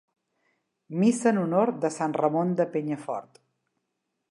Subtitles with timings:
[1.01, 3.41] Missa en honor de Sant Ramon de Penyafort.